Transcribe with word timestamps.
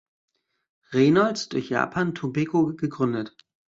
Reynolds 0.93 1.49
durch 1.49 1.69
Japan 1.69 2.15
Tobacco 2.15 2.73
gegründet. 2.75 3.37